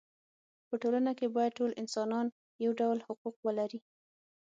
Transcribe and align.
په 0.67 0.75
ټولنه 0.81 1.11
کې 1.19 1.27
باید 1.35 1.57
ټول 1.59 1.71
انسانان 1.81 2.27
یو 2.63 2.71
ډول 2.79 2.97
حقوق 3.07 3.35
ولري. 3.45 3.79